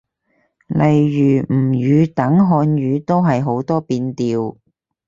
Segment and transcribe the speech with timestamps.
[0.65, 4.57] 例如吳語等漢語，都係好多變調